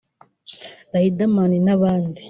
[0.93, 2.19] Riderman n’abandi